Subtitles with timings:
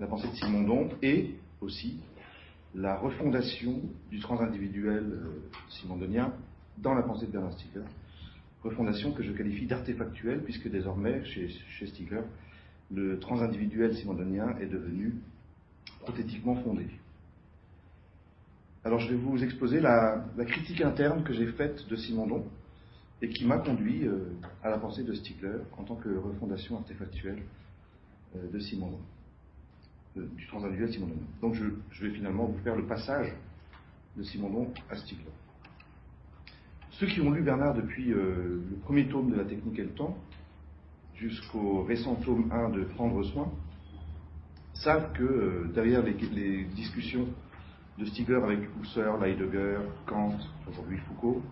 [0.00, 2.00] la pensée de Simondon et aussi
[2.74, 3.80] la refondation
[4.10, 6.32] du transindividuel euh, simondonien
[6.78, 7.84] dans la pensée de Bernard Stiegler.
[8.64, 11.50] Refondation que je qualifie d'artefactuelle, puisque désormais, chez,
[11.86, 12.22] Stiegler,
[12.90, 15.14] le transindividuel simondonien est devenu
[16.00, 16.86] prothétiquement fondé.
[18.84, 22.46] Alors je vais vous exposer la, critique interne que j'ai faite de Simondon
[23.20, 24.32] et qui m'a conduit euh,
[24.62, 27.42] à la pensée de Stiegler en tant que refondation artefactuelle
[28.36, 29.00] euh, de Simondon,
[30.16, 31.22] du transindividuel Simondonien.
[31.40, 33.32] Donc je, vais finalement vous faire le passage
[34.16, 35.30] de Simondon à Stiegler.
[36.90, 39.90] Ceux qui ont lu Bernard depuis euh, le premier tome de la technique et le
[39.90, 40.16] temps
[41.14, 43.50] jusqu'au récent tome 1 de Prendre soin
[44.74, 47.28] savent que derrière les, discussions
[47.98, 51.42] de Stiegler avec Husserl, Heidegger, Kant, aujourd'hui Foucault.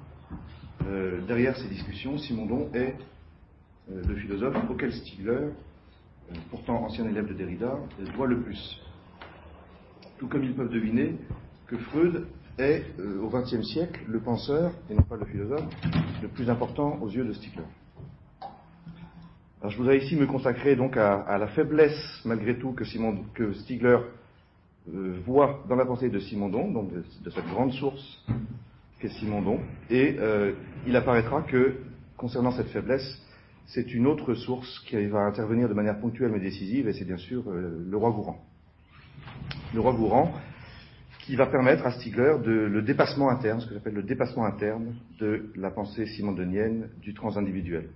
[0.87, 2.97] Euh, derrière ces discussions, Simondon est
[3.91, 5.51] euh, le philosophe auquel Stiegler, euh,
[6.51, 7.79] pourtant ancien élève de Derrida,
[8.17, 8.81] doit le plus.
[10.19, 11.17] Tout comme ils peuvent deviner
[11.67, 12.27] que Freud
[12.59, 12.85] est,
[13.23, 15.65] au XXe siècle, le penseur, et non pas le philosophe,
[16.23, 17.65] le plus important aux yeux de Stiegler.
[19.61, 23.53] Alors je voudrais ici me consacrer donc à, la faiblesse, malgré tout, que, Simon, que
[23.55, 23.99] Stiegler
[24.95, 28.25] euh, voit dans la pensée de Simondon, donc de, cette grande source
[29.01, 30.53] qu'est Simondon, et euh,
[30.87, 31.75] il apparaîtra que,
[32.17, 33.21] concernant cette faiblesse,
[33.69, 37.19] c'est une autre source qui va intervenir de manière ponctuelle mais décisive, et c'est bien
[37.19, 38.43] sûr euh, le roi Gourand.
[39.75, 40.33] Le roi Gourand,
[41.21, 44.95] qui va permettre à Stigler de, le dépassement interne, ce que j'appelle le dépassement interne
[45.21, 47.91] de la pensée simondonienne du transindividuel.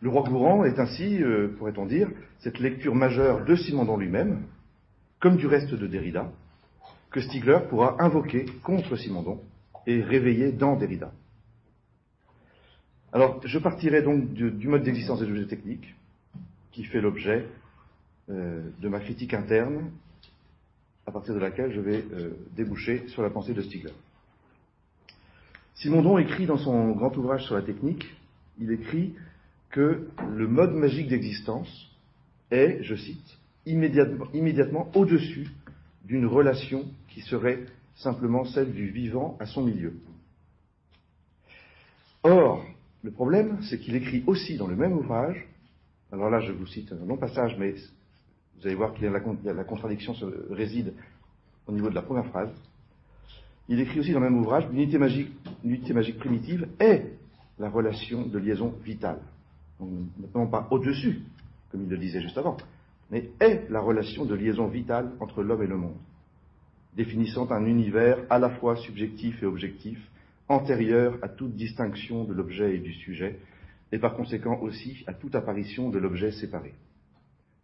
[0.00, 1.20] Le roi Gourand est ainsi,
[1.56, 2.08] pourrait-on dire,
[2.40, 4.42] cette lecture majeure de Simondon lui-même,
[5.20, 6.32] comme du reste de Derrida,
[7.10, 9.40] que Stigler pourra invoquer contre Simondon
[9.86, 11.12] et réveiller dans Derrida.
[13.16, 15.94] Alors, je partirai donc du, mode d'existence des objets techniques,
[16.70, 17.46] qui fait l'objet
[18.28, 19.90] euh, de ma critique interne,
[21.06, 23.94] à partir de laquelle je vais euh, déboucher sur la pensée de Stigler.
[25.76, 28.04] Simondon écrit dans son grand ouvrage sur la technique,
[28.60, 29.14] il écrit
[29.70, 31.90] que le mode magique d'existence
[32.50, 35.48] est, je cite, immédiatement, au-dessus
[36.04, 37.60] d'une relation qui serait
[37.94, 39.94] simplement celle du vivant à son milieu.
[42.22, 42.62] Or,
[43.06, 45.46] le problème, c'est qu'il écrit aussi dans le même ouvrage,
[46.10, 47.70] alors là je vous cite un long passage, mais
[48.58, 50.12] vous allez voir que la, contradiction
[50.50, 50.92] réside
[51.68, 52.50] au niveau de la première phrase,
[53.68, 55.30] il écrit aussi dans le même ouvrage, l'unité magique,
[55.62, 57.12] l'unité magique primitive est
[57.60, 59.20] la relation de liaison vitale.
[59.78, 61.22] Donc, ne pas au-dessus,
[61.70, 62.56] comme il le disait juste avant,
[63.12, 65.96] mais est la relation de liaison vitale entre l'homme et le monde,
[66.96, 69.96] définissant un univers à la fois subjectif et objectif,
[70.48, 73.38] antérieur à toute distinction de l'objet et du sujet,
[73.92, 76.74] et par conséquent aussi à toute apparition de l'objet séparé.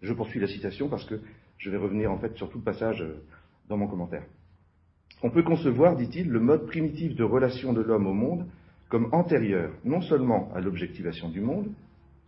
[0.03, 1.21] Je poursuis la citation parce que
[1.59, 3.23] je vais revenir en fait sur tout le passage euh,
[3.69, 4.25] dans mon commentaire.
[5.23, 8.47] On peut concevoir, dit-il, le mode primitif de relation de l'homme au monde
[8.89, 11.73] comme antérieur non seulement à l'objectivation du monde,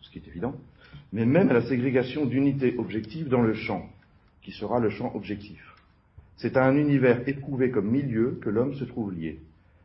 [0.01, 0.55] ce qui est évident,
[1.13, 3.89] mais même à la ségrégation d'unités objectives dans le champ,
[4.43, 5.61] qui sera le champ objectif.
[6.37, 9.41] C'est à un univers éprouvé comme milieu que l'homme se trouve lié.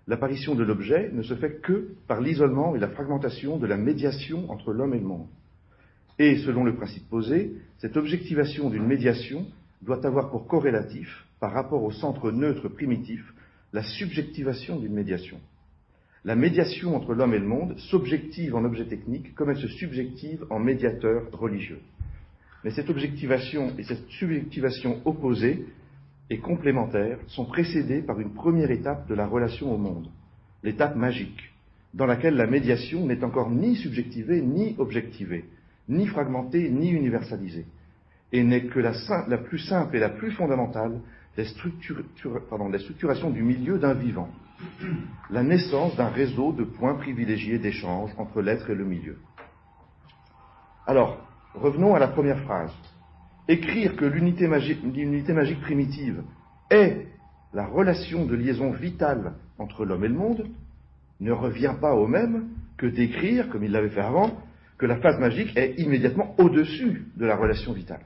[0.09, 4.49] L'apparition de l'objet ne se fait que par l'isolement et la fragmentation de la médiation
[4.49, 5.27] entre l'homme et le monde.
[6.17, 9.45] Et, selon le principe posé, cette objectivation d'une médiation
[9.83, 13.23] doit avoir pour corrélatif, par rapport au centre neutre primitif,
[13.71, 15.39] la subjectivation d'une médiation.
[16.25, 20.43] La médiation entre l'homme et le monde s'objective en objet technique comme elle se subjective
[20.49, 21.81] en médiateur religieux.
[22.63, 25.67] Mais cette objectivation et cette subjectivation opposées
[26.29, 30.07] et complémentaires sont précédées par une première étape de la relation au monde,
[30.63, 31.51] l'étape magique,
[31.93, 35.45] dans laquelle la médiation n'est encore ni subjectivée ni objectivée,
[35.87, 37.65] ni fragmentée ni universalisée,
[38.31, 40.99] et n'est que la, plus simple et la plus fondamentale
[41.35, 44.29] des structurations du milieu d'un vivant,
[45.31, 49.17] la naissance d'un réseau de points privilégiés d'échange entre l'être et le milieu.
[50.85, 51.17] Alors,
[51.55, 52.71] revenons à la première phrase.
[53.49, 56.23] Écrire que l'unité magique, primitive
[56.69, 57.07] est
[57.53, 60.47] la relation de liaison vitale entre l'homme et le monde
[61.19, 62.47] ne revient pas au même
[62.77, 64.31] que d'écrire, comme il l'avait fait avant,
[64.77, 68.05] que la phase magique est immédiatement au-dessus de la relation vitale.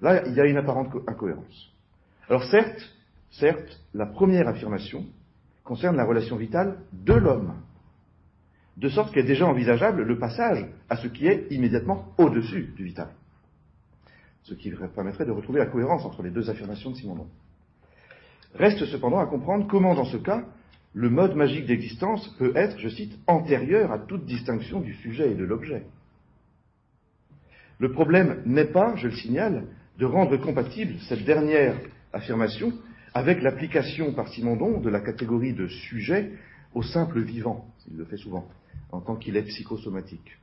[0.00, 1.70] Là, il y a une apparente incohérence.
[2.28, 2.80] Alors certes,
[3.30, 5.06] Certes, la première affirmation
[5.64, 7.54] concerne la relation vitale de l'homme,
[8.76, 13.10] de sorte qu'est déjà envisageable le passage à ce qui est immédiatement au-dessus du vital,
[14.42, 17.26] ce qui permettrait de retrouver la cohérence entre les deux affirmations de Simondon.
[18.54, 20.44] Reste cependant à comprendre comment, dans ce cas,
[20.92, 25.34] le mode magique d'existence peut être, je cite, antérieur à toute distinction du sujet et
[25.34, 25.84] de l'objet.
[27.78, 29.66] Le problème n'est pas, je le signale,
[29.98, 31.76] de rendre compatible cette dernière
[32.12, 32.72] affirmation
[33.14, 36.32] avec l'application par Simondon de la catégorie de sujet
[36.74, 38.48] au simple vivant, il le fait souvent,
[38.92, 40.38] en tant qu'il est psychosomatique.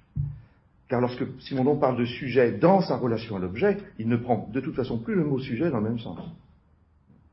[0.87, 4.61] Car lorsque Simondon parle de sujet dans sa relation à l'objet, il ne prend de
[4.61, 6.17] toute façon plus le mot sujet dans le même sens.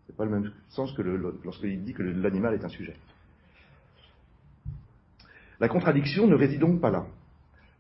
[0.06, 1.02] Ce n'est pas le même sens que
[1.44, 2.94] lorsqu'il dit que l'animal est un sujet.
[5.60, 7.06] La contradiction ne réside donc pas là.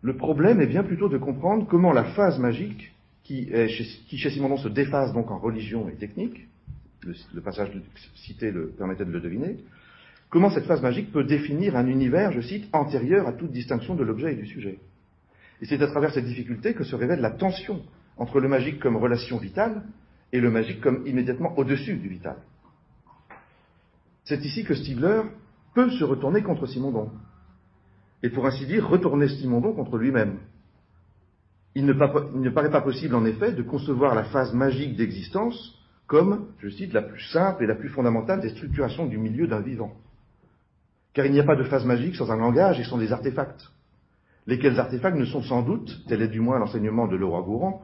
[0.00, 2.92] Le problème est bien plutôt de comprendre comment la phase magique,
[3.24, 6.46] qui, chez Simondon se déphase donc en religion et technique,
[7.02, 7.70] le, passage
[8.14, 9.56] cité le, permettait de le deviner,
[10.28, 14.04] comment cette phase magique peut définir un univers, je cite, antérieur à toute distinction de
[14.04, 14.78] l'objet et du sujet.
[15.60, 17.82] Et c'est à travers cette difficulté que se révèle la tension
[18.16, 19.82] entre le magique comme relation vitale
[20.32, 22.36] et le magique comme immédiatement au-dessus du vital.
[24.24, 25.22] C'est ici que Stigler
[25.74, 27.10] peut se retourner contre Simondon,
[28.22, 30.38] et pour ainsi dire retourner Simondon contre lui-même.
[31.74, 31.92] Il ne,
[32.34, 36.68] il ne paraît pas possible en effet de concevoir la phase magique d'existence comme, je
[36.68, 39.92] cite, la plus simple et la plus fondamentale des structurations du milieu d'un vivant.
[41.12, 43.70] Car il n'y a pas de phase magique sans un langage et sans des artefacts
[44.46, 47.82] lesquels artefacts ne sont sans doute, tel est du moins l'enseignement de Leroy Gourand,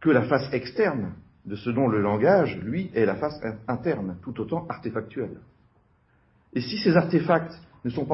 [0.00, 1.12] que la face externe
[1.44, 5.38] de ce dont le langage, lui, est la face interne, tout autant artefactuelle.
[6.52, 7.54] Et si ces artefacts
[7.84, 8.06] ne sont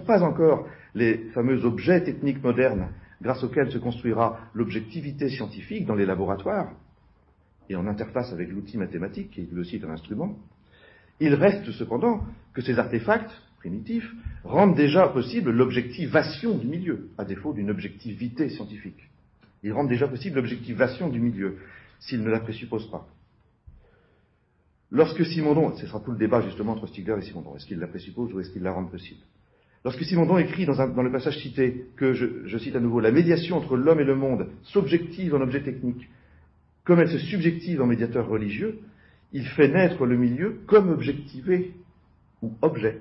[0.00, 2.88] pas, encore les fameux objets techniques modernes
[3.22, 6.72] grâce auxquels se construira l'objectivité scientifique dans les laboratoires,
[7.68, 10.36] et en interface avec l'outil mathématique, qui lui aussi un instrument,
[11.20, 12.20] il reste cependant
[12.52, 13.30] que ces artefacts
[14.44, 19.08] rendent déjà possible l'objectivation du milieu, à défaut d'une objectivité scientifique.
[19.62, 21.56] Ils rendent déjà possible l'objectivation du milieu,
[22.00, 23.06] s'ils ne la présupposent pas.
[24.90, 27.88] Lorsque Simondon, ce sera tout le débat justement entre Stigler et Simondon, est-ce qu'il la
[27.88, 29.20] présuppose ou est-ce qu'il la rend possible?
[29.84, 33.76] Lorsque Simondon écrit dans, le passage cité que, je, cite à nouveau, la médiation entre
[33.76, 36.08] l'homme et le monde s'objective en objet technique,
[36.84, 38.78] comme elle se subjective en médiateur religieux,
[39.32, 41.72] il fait naître le milieu comme objectivé
[42.40, 43.00] ou objet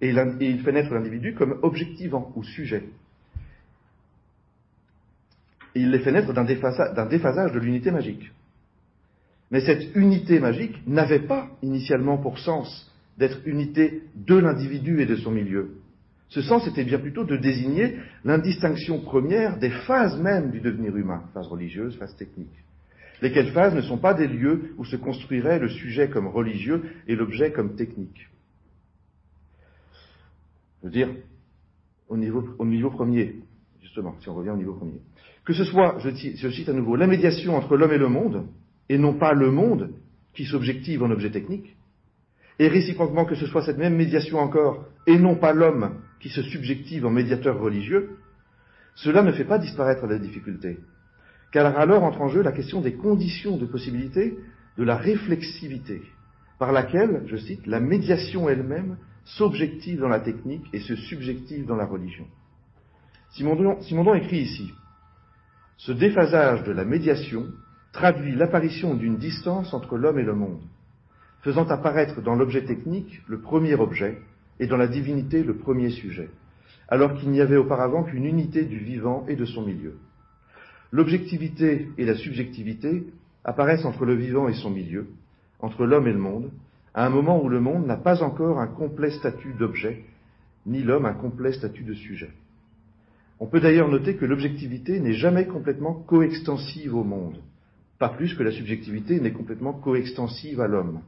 [0.00, 0.10] et
[0.40, 2.84] il fait naître l'individu comme objectivant ou sujet.
[5.74, 6.44] Et il les fait naître d'un
[7.06, 8.32] déphasage de l'unité magique.
[9.50, 15.16] Mais cette unité magique n'avait pas initialement pour sens d'être unité de l'individu et de
[15.16, 15.76] son milieu.
[16.28, 21.22] Ce sens était bien plutôt de désigner l'indistinction première des phases mêmes du devenir humain,
[21.32, 22.50] phase religieuse, phase technique.
[23.22, 27.14] Lesquelles phases ne sont pas des lieux où se construirait le sujet comme religieux et
[27.14, 28.28] l'objet comme technique.
[30.80, 31.08] Je veux dire,
[32.08, 33.36] au niveau, au niveau premier,
[33.82, 35.00] justement, si on revient au niveau premier.
[35.44, 38.46] Que ce soit, je cite à nouveau, la médiation entre l'homme et le monde,
[38.88, 39.90] et non pas le monde
[40.34, 41.76] qui s'objective en objet technique,
[42.58, 46.42] et réciproquement que ce soit cette même médiation encore, et non pas l'homme qui se
[46.42, 48.18] subjective en médiateur religieux,
[48.94, 50.78] cela ne fait pas disparaître la difficulté.
[51.52, 54.36] Car alors entre en jeu la question des conditions de possibilité
[54.78, 56.02] de la réflexivité,
[56.58, 58.96] par laquelle, je cite, la médiation elle-même
[59.26, 62.26] s'objective dans la technique et se subjective dans la religion.
[63.30, 64.72] Simondon, Simondon écrit ici
[65.76, 67.46] Ce déphasage de la médiation
[67.92, 70.62] traduit l'apparition d'une distance entre l'homme et le monde,
[71.42, 74.22] faisant apparaître dans l'objet technique le premier objet
[74.60, 76.30] et dans la divinité le premier sujet,
[76.88, 79.98] alors qu'il n'y avait auparavant qu'une unité du vivant et de son milieu.
[80.92, 83.06] L'objectivité et la subjectivité
[83.44, 85.08] apparaissent entre le vivant et son milieu,
[85.58, 86.50] entre l'homme et le monde,
[86.96, 90.04] à un moment où le monde n'a pas encore un complet statut d'objet,
[90.64, 92.30] ni l'homme un complet statut de sujet.
[93.38, 97.42] On peut d'ailleurs noter que l'objectivité n'est jamais complètement coextensive au monde,
[97.98, 101.02] pas plus que la subjectivité n'est complètement coextensive à l'homme.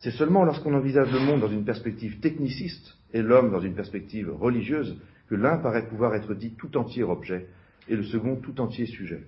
[0.00, 4.28] C'est seulement lorsqu'on envisage le monde dans une perspective techniciste et l'homme dans une perspective
[4.28, 4.98] religieuse
[5.28, 7.46] que l'un paraît pouvoir être dit tout entier objet
[7.88, 9.22] et le second tout entier sujet.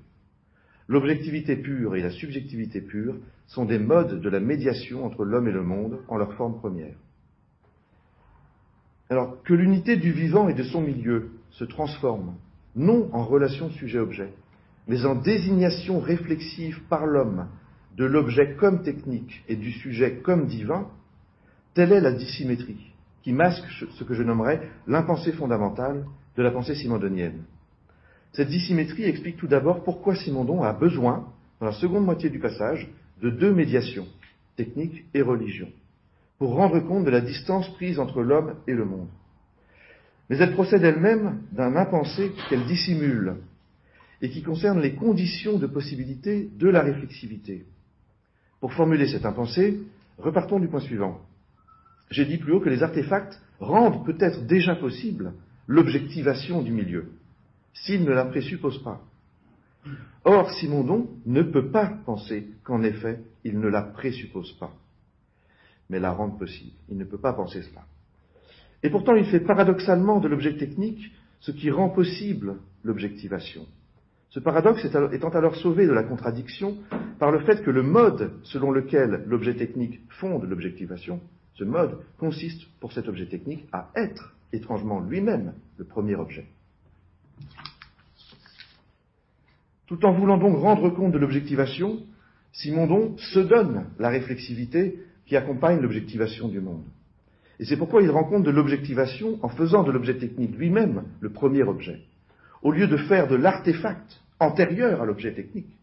[0.88, 5.52] L'objectivité pure et la subjectivité pure sont des modes de la médiation entre l'homme et
[5.52, 6.96] le monde en leur forme première.
[9.10, 12.34] Alors, que l'unité du vivant et de son milieu se transforme,
[12.74, 14.32] non en relation sujet-objet,
[14.88, 17.48] mais en désignation réflexive par l'homme
[17.96, 20.88] de l'objet comme technique et du sujet comme divin,
[21.74, 26.04] telle est la dissymétrie qui masque ce que je nommerais l'impensée fondamentale
[26.36, 27.44] de la pensée simondonienne.
[28.34, 32.90] Cette dissymétrie explique tout d'abord pourquoi Simondon a besoin, dans la seconde moitié du passage,
[33.22, 34.08] de deux médiations,
[34.56, 35.68] technique et religion,
[36.38, 39.06] pour rendre compte de la distance prise entre l'homme et le monde.
[40.28, 43.36] Mais elle procède elle-même d'un impensé qu'elle dissimule
[44.20, 47.66] et qui concerne les conditions de possibilité de la réflexivité.
[48.58, 49.80] Pour formuler cet impensé,
[50.18, 51.20] repartons du point suivant.
[52.10, 55.34] J'ai dit plus haut que les artefacts rendent peut-être déjà possible
[55.68, 57.12] l'objectivation du milieu
[57.74, 59.00] s'il ne la présuppose pas.
[60.24, 64.72] Or, Simondon ne peut pas penser qu'en effet, il ne la présuppose pas,
[65.90, 66.72] mais la rende possible.
[66.88, 67.82] Il ne peut pas penser cela.
[68.82, 73.66] Et pourtant, il fait paradoxalement de l'objet technique ce qui rend possible l'objectivation.
[74.30, 76.78] Ce paradoxe étant alors sauvé de la contradiction
[77.18, 81.20] par le fait que le mode selon lequel l'objet technique fonde l'objectivation,
[81.54, 86.46] ce mode consiste pour cet objet technique à être étrangement lui-même le premier objet.
[89.86, 91.98] Tout en voulant donc rendre compte de l'objectivation,
[92.52, 96.84] Simondon se donne la réflexivité qui accompagne l'objectivation du monde.
[97.60, 101.30] Et c'est pourquoi il rend compte de l'objectivation en faisant de l'objet technique lui-même le
[101.30, 102.00] premier objet,
[102.62, 105.76] au lieu de faire de l'artefact antérieur à l'objet technique,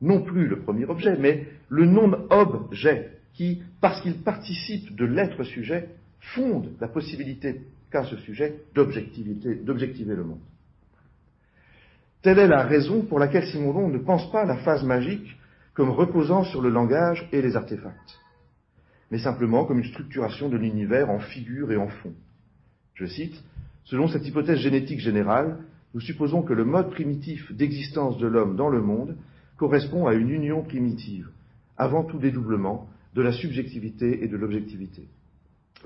[0.00, 5.88] non plus le premier objet, mais le non-objet qui, parce qu'il participe de l'être sujet,
[6.20, 7.60] fonde la possibilité
[7.90, 10.40] qu'a ce sujet d'objectiver le monde.
[12.22, 15.36] Telle est la raison pour laquelle Simondon ne pense pas la phase magique
[15.74, 18.18] comme reposant sur le langage et les artefacts,
[19.10, 22.12] mais simplement comme une structuration de l'univers en figure et en fond.
[22.94, 23.40] Je cite,
[23.88, 25.60] Selon cette hypothèse génétique générale,
[25.94, 29.16] nous supposons que le mode primitif d'existence de l'homme dans le monde
[29.56, 31.30] correspond à une union primitive,
[31.78, 35.08] avant tout dédoublement, de la subjectivité et de l'objectivité.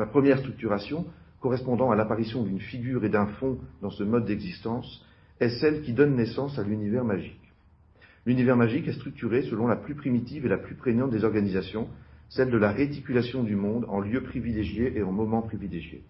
[0.00, 1.06] La première structuration,
[1.40, 5.06] correspondant à l'apparition d'une figure et d'un fond dans ce mode d'existence,
[5.42, 7.40] est celle qui donne naissance à l'univers magique.
[8.24, 11.88] L'univers magique est structuré selon la plus primitive et la plus prégnante des organisations,
[12.28, 16.02] celle de la réticulation du monde en lieux privilégiés et en moments privilégiés.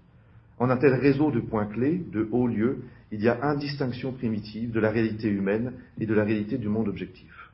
[0.59, 4.71] En un tel réseau de points clés, de hauts lieux, il y a indistinction primitive
[4.71, 7.51] de la réalité humaine et de la réalité du monde objectif.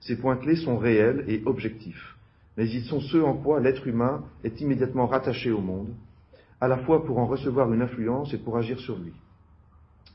[0.00, 2.16] Ces points clés sont réels et objectifs,
[2.56, 5.92] mais ils sont ceux en quoi l'être humain est immédiatement rattaché au monde,
[6.60, 9.12] à la fois pour en recevoir une influence et pour agir sur lui.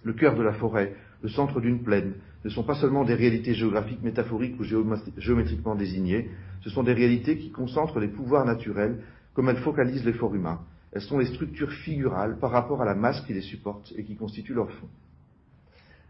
[0.04, 3.54] Le cœur de la forêt, le centre d'une plaine, ne sont pas seulement des réalités
[3.54, 6.30] géographiques, métaphoriques ou géométriquement désignées,
[6.62, 9.04] ce sont des réalités qui concentrent les pouvoirs naturels
[9.34, 10.60] comme elles focalisent l'effort humain.
[10.92, 14.16] Elles sont les structures figurales par rapport à la masse qui les supporte et qui
[14.16, 14.88] constitue leur fond.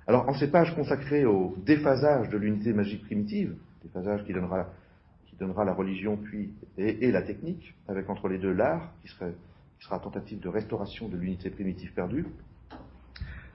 [0.08, 4.68] Alors, en ces pages consacrées au déphasage de l'unité magique primitive, déphasage qui donnera,
[5.28, 9.86] qui donnera la religion puis et, la technique, avec entre les deux l'art, qui, qui
[9.86, 12.26] sera tentative de restauration de l'unité primitive perdue,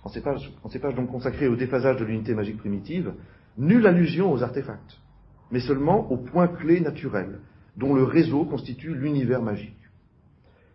[0.05, 3.13] en ces, pages, donc consacrées au déphasage de l'unité magique primitive,
[3.59, 4.99] nulle allusion aux artefacts,
[5.51, 7.41] mais seulement aux points clés naturels,
[7.77, 9.75] dont le réseau constitue l'univers magique.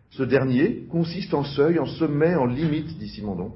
[0.10, 3.54] Ce dernier consiste en seuil, en sommet, en limite, dit Simondon,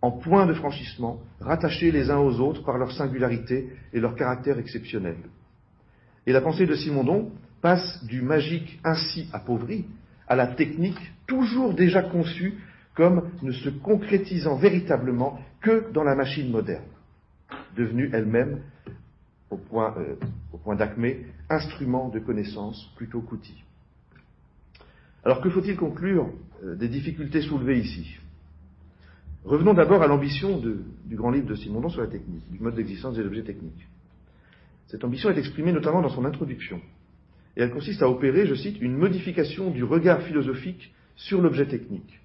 [0.00, 4.58] en points de franchissement, rattachés les uns aux autres par leur singularité et leur caractère
[4.58, 5.16] exceptionnel.
[6.26, 9.86] Et la pensée de Simondon passe du magique ainsi appauvri
[10.28, 12.58] à la technique toujours déjà conçue
[12.98, 16.82] comme ne se concrétisant véritablement que dans la machine moderne,
[17.76, 18.62] devenue elle-même,
[19.50, 23.62] au point, euh, d'acmé, instrument de connaissance plutôt qu'outil.
[25.24, 26.28] Alors que faut-il conclure
[26.64, 28.16] euh, des difficultés soulevées ici?
[29.44, 33.14] Revenons d'abord à l'ambition du grand livre de Simondon sur la technique, du mode d'existence
[33.14, 33.86] des objets techniques.
[34.88, 36.80] Cette ambition est exprimée notamment dans son introduction,
[37.56, 42.18] et elle consiste à opérer, je cite, une modification du regard philosophique sur l'objet technique,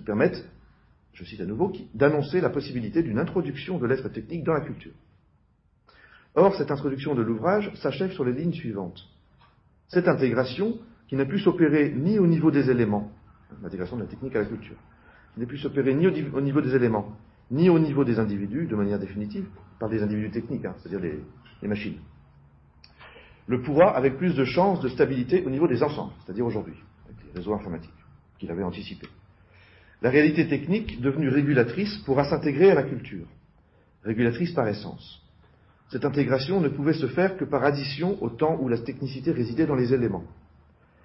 [0.00, 0.48] qui permettent,
[1.12, 4.94] je cite à nouveau, d'annoncer la possibilité d'une introduction de l'être technique dans la culture.
[6.34, 8.98] Or, cette introduction de l'ouvrage s'achève sur les lignes suivantes.
[9.88, 13.12] Cette intégration, qui n'a pu s'opérer ni au niveau des éléments,
[13.62, 14.76] l'intégration de la technique à la culture,
[15.34, 17.14] qui n'a pu s'opérer ni au, niveau des éléments,
[17.50, 19.44] ni au niveau des individus, de manière définitive,
[19.78, 21.00] par des individus techniques, hein, c'est-à-dire
[21.60, 21.98] les, machines,
[23.48, 27.16] le pourra avec plus de chances de stabilité au niveau des ensembles, c'est-à-dire aujourd'hui, avec
[27.26, 27.92] les réseaux informatiques,
[28.38, 29.06] qu'il avait anticipé.
[30.02, 33.26] La réalité technique, devenue régulatrice, pourra s'intégrer à la culture,
[34.02, 35.22] régulatrice par essence.
[35.90, 39.66] Cette intégration ne pouvait se faire que par addition au temps où la technicité résidait
[39.66, 40.24] dans les éléments,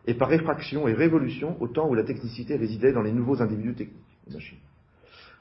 [0.07, 3.73] et par réfraction et révolution au temps où la technicité résidait dans les nouveaux individus
[3.73, 4.59] techniques, machines.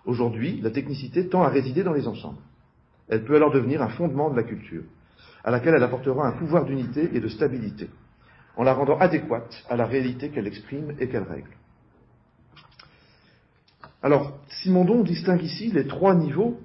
[0.04, 2.42] Aujourd'hui, la technicité tend à résider dans les ensembles.
[3.08, 4.82] Elle peut alors devenir un fondement de la culture,
[5.44, 7.88] à laquelle elle apportera un pouvoir d'unité et de stabilité,
[8.56, 11.50] en la rendant adéquate à la réalité qu'elle exprime et qu'elle règle.
[14.04, 16.61] Alors, Simondon distingue ici les trois niveaux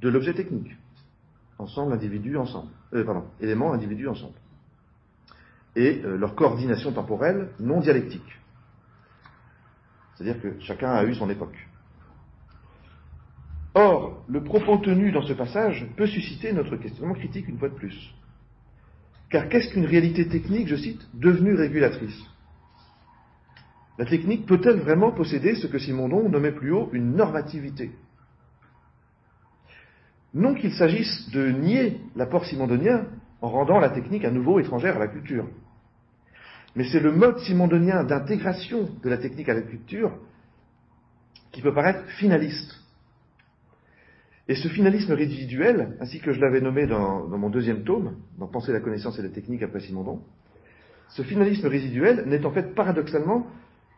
[0.00, 0.70] de l'objet technique.
[1.58, 2.70] Ensemble, individu, ensemble.
[2.94, 4.36] Euh, pardon, éléments, individu, ensemble.
[5.74, 8.38] Et euh, leur coordination temporelle non dialectique.
[10.14, 11.56] C'est-à-dire que chacun a eu son époque.
[13.74, 17.74] Or, le propos tenu dans ce passage peut susciter notre questionnement critique une fois de
[17.74, 18.14] plus.
[19.28, 22.22] Car qu'est-ce qu'une réalité technique, je cite, devenue régulatrice?
[23.98, 27.92] La technique peut-elle vraiment posséder ce que Simondon nommait plus haut une normativité?
[30.34, 33.06] Non qu'il s'agisse de nier l'apport simondonien
[33.40, 35.46] en rendant la technique à nouveau étrangère à la culture.
[36.74, 40.12] Mais c'est le mode simondonien d'intégration de la technique à la culture
[41.52, 42.74] qui peut paraître finaliste.
[44.48, 48.72] Et ce finalisme résiduel, ainsi que je l'avais nommé dans, mon deuxième tome, dans Penser
[48.72, 50.20] la connaissance et la technique après Simondon,
[51.08, 53.46] ce finalisme résiduel n'est en fait paradoxalement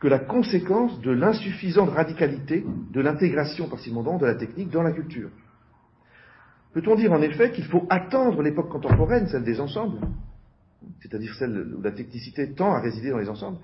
[0.00, 4.92] que la conséquence de l'insuffisante radicalité de l'intégration par Simondon de la technique dans la
[4.92, 5.30] culture.
[6.72, 9.98] Peut-on dire en effet qu'il faut attendre l'époque contemporaine, celle des ensembles,
[11.00, 13.58] c'est-à-dire celle où la technicité tend à résider dans les ensembles,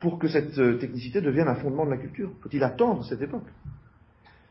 [0.00, 2.32] pour que cette euh, technicité devienne un fondement de la culture?
[2.42, 3.46] Faut-il attendre cette époque?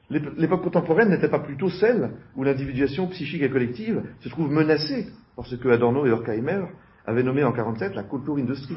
[0.09, 5.45] L'époque contemporaine n'était pas plutôt celle où l'individuation psychique et collective se trouve menacée par
[5.45, 6.65] ce que Adorno et Horkheimer
[7.05, 8.75] avaient nommé en 1947 la Kulturindustrie.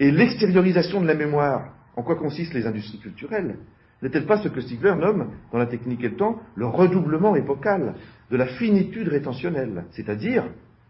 [0.00, 3.58] Et l'extériorisation de la mémoire, en quoi consistent les industries culturelles,
[4.00, 7.94] n'est-elle pas ce que Stigler nomme, dans la technique et le temps, le redoublement épocal
[8.30, 10.44] de la finitude rétentionnelle, c'est-à-dire,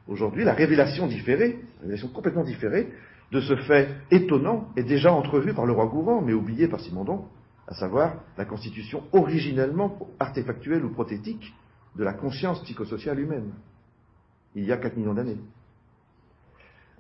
[0.07, 2.89] aujourd'hui, la révélation différée, la révélation complètement différée,
[3.33, 7.25] de ce fait étonnant et déjà entrevu par le roi Gourand, mais oublié par Simondon,
[7.67, 11.53] à savoir la constitution originellement artefactuelle ou prothétique
[11.97, 13.51] de la conscience psychosociale humaine,
[14.55, 15.39] il y a 4 millions d'années.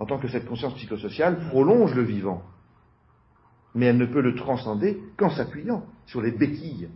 [0.01, 2.43] En tant que cette conscience psychosociale prolonge le vivant,
[3.75, 6.89] mais elle ne peut le transcender qu'en s'appuyant sur les béquilles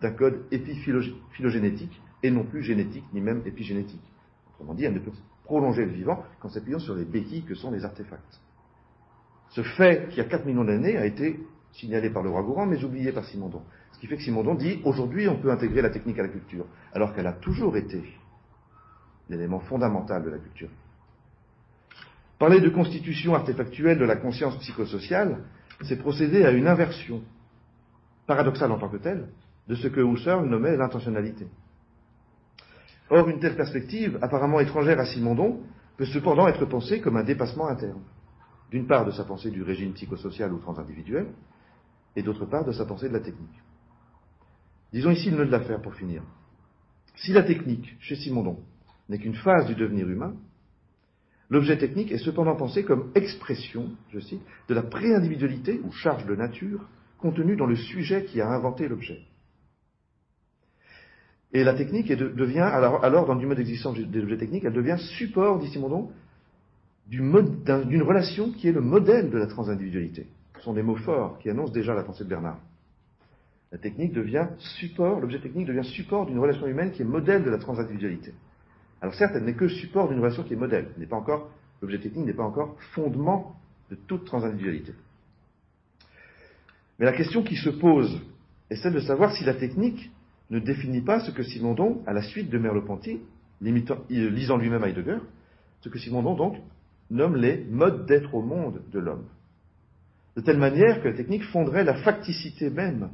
[0.00, 4.04] d'un code épiphylogénétique et non plus génétique ni même épigénétique.
[4.52, 5.12] Autrement dit, elle ne peut
[5.44, 8.40] prolonger le vivant qu'en s'appuyant sur les béquilles que sont les artefacts.
[9.48, 11.40] Ce fait qui a 4 millions d'années a été
[11.72, 13.62] signalé par le roi Gourand, mais oublié par Simondon.
[13.92, 16.66] Ce qui fait que Simondon dit aujourd'hui on peut intégrer la technique à la culture,
[16.92, 18.02] alors qu'elle a toujours été
[19.28, 20.68] l'élément fondamental de la culture.
[22.40, 25.44] Parler de constitution artefactuelle de la conscience psychosociale,
[25.82, 27.20] c'est procéder à une inversion,
[28.26, 29.28] paradoxale en tant que telle,
[29.68, 31.46] de ce que Husserl nommait l'intentionnalité.
[33.10, 35.60] Or, une telle perspective, apparemment étrangère à Simondon,
[35.98, 38.00] peut cependant être pensée comme un dépassement interne.
[38.70, 41.26] D'une part de sa pensée du régime psychosocial ou transindividuel,
[42.16, 43.60] et d'autre part de sa pensée de la technique.
[44.94, 46.22] Disons ici le nœud de l'affaire pour finir.
[47.16, 48.60] Si la technique, chez Simondon,
[49.10, 50.32] n'est qu'une phase du devenir humain,
[51.50, 56.36] l'objet technique est cependant pensé comme expression, je cite, de la préindividualité ou charge de
[56.36, 59.20] nature contenue dans le sujet qui a inventé l'objet.
[61.52, 65.58] Et la technique devient, alors, dans du mode d'existence des objets techniques, elle devient support,
[65.58, 66.10] dit Simondon,
[67.08, 70.28] d'une relation qui est le modèle de la transindividualité.
[70.58, 72.60] Ce sont des mots forts qui annoncent déjà la pensée de Bernard.
[73.72, 77.50] La technique devient support, l'objet technique devient support d'une relation humaine qui est modèle de
[77.50, 78.32] la transindividualité.
[79.00, 80.88] Alors certes, elle n'est que support d'une relation qui est modèle.
[80.98, 83.56] N'est pas encore, l'objet technique n'est pas encore fondement
[83.90, 84.92] de toute transindividualité.
[86.98, 88.20] Mais la question qui se pose
[88.68, 90.10] est celle de savoir si la technique
[90.50, 93.20] ne définit pas ce que Simondon, à la suite de Merleau-Ponty,
[93.60, 95.18] lisant lui-même Heidegger,
[95.80, 96.56] ce que Simondon donc
[97.10, 99.24] nomme les modes d'être au monde de l'homme
[100.36, 103.10] de telle manière que la technique fonderait la facticité même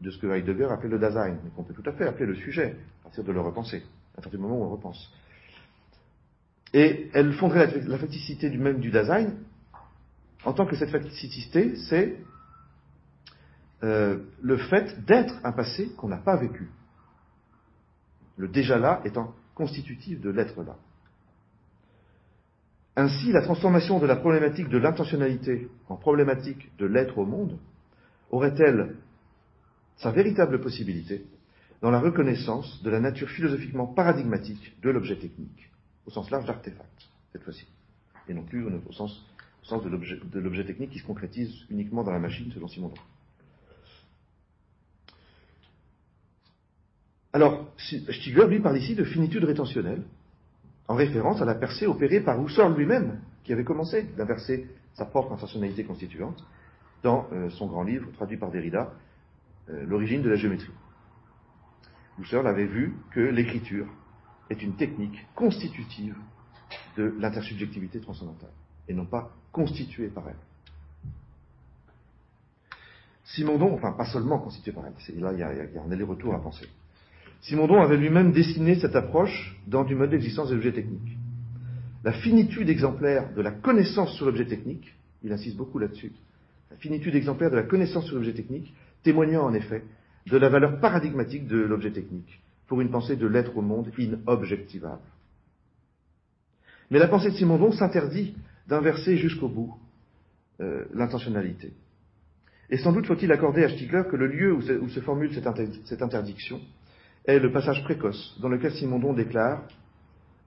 [0.00, 2.34] de ce que Heidegger appelait le Dasein, mais qu'on peut tout à fait appeler le
[2.34, 3.82] sujet, à partir de le repenser,
[4.20, 5.12] à partir du moment où on repense.
[6.72, 9.34] Et elle fonderait la, facticité du même du Dasein,
[10.44, 12.16] en tant que cette facticité, c'est
[13.82, 16.70] euh, le fait d'être un passé qu'on n'a pas vécu.
[18.36, 20.76] Le déjà là étant constitutif de l'être là.
[22.96, 27.58] Ainsi, la transformation de la problématique de l'intentionnalité en problématique de l'être au monde
[28.30, 28.96] aurait-elle
[29.96, 31.24] sa véritable possibilité
[31.82, 35.70] dans la reconnaissance de la nature philosophiquement paradigmatique de l'objet technique,
[36.06, 37.66] au sens large d'artefact, cette fois-ci,
[38.28, 39.24] et non plus au sens,
[39.70, 42.92] de l'objet technique qui se concrétise uniquement dans la machine, selon Simon
[47.32, 50.02] Alors, Stigler, lui, parle ici de finitude rétentionnelle,
[50.88, 55.32] en référence à la percée opérée par Husserl lui-même, qui avait commencé d'inverser sa propre
[55.32, 56.44] intentionnalité constituante
[57.04, 58.92] dans euh, son grand livre, traduit par Derrida,
[59.68, 60.72] euh, L'origine de la géométrie.
[62.18, 63.86] Husserl avait vu que l'écriture
[64.50, 66.16] est une technique constitutive
[66.96, 68.50] de l'intersubjectivité transcendantale,
[68.88, 70.36] et non pas constituée par elle.
[73.24, 76.34] Simondon, enfin pas seulement constituée par elle, là il y a, y a un aller-retour
[76.34, 76.66] à penser.
[77.42, 81.16] Simondon avait lui-même dessiné cette approche dans du mode d'existence des objets techniques.
[82.02, 86.12] La finitude exemplaire de la connaissance sur l'objet technique, il insiste beaucoup là-dessus,
[86.70, 89.84] la finitude exemplaire de la connaissance sur l'objet technique, témoignant en effet
[90.26, 95.02] de la valeur paradigmatique de l'objet technique pour une pensée de l'être au monde inobjectivable.
[96.90, 98.36] Mais la pensée de Simondon s'interdit
[98.68, 99.74] d'inverser jusqu'au bout
[100.60, 101.72] euh, l'intentionnalité.
[102.70, 105.32] Et sans doute faut-il accorder à Stigler que le lieu où se, formule
[105.84, 106.60] cette interdiction
[107.24, 109.62] est le passage précoce dans lequel Simondon déclare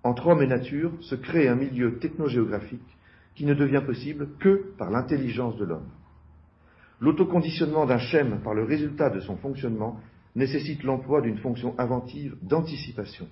[0.04, 2.98] Entre homme et nature se crée un milieu technogéographique
[3.36, 5.90] qui ne devient possible que par l'intelligence de l'homme.
[7.04, 10.00] L'autoconditionnement d'un schème par le résultat de son fonctionnement
[10.38, 13.28] nécessite l'emploi d'une fonction inventive d'anticipation,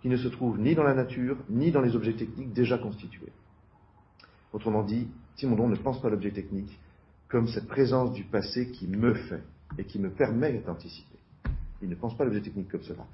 [0.00, 3.30] qui ne se trouve ni dans la nature, ni dans les objets techniques déjà constitués.
[4.54, 5.06] Autrement dit,
[5.36, 6.80] Simondon ne pense pas l'objet technique
[7.28, 9.42] comme cette présence du passé qui me fait
[9.76, 11.18] et qui me permet d'anticiper.
[11.82, 13.04] Il ne pense pas l'objet technique comme cela.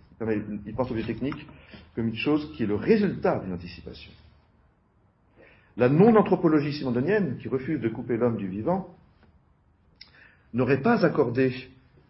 [0.66, 1.48] Il, pense l'objet technique
[1.96, 4.12] comme une chose qui est le résultat d'une anticipation.
[5.76, 8.96] La non-anthropologie simondonienne, qui refuse de couper l'homme du vivant,
[10.56, 11.52] n'aurait pas accordé